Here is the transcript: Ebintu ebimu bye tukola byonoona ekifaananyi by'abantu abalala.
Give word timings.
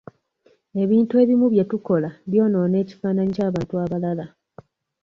Ebintu 0.83 1.13
ebimu 1.23 1.45
bye 1.49 1.63
tukola 1.71 2.09
byonoona 2.31 2.75
ekifaananyi 2.83 3.31
by'abantu 3.33 3.73
abalala. 3.83 4.25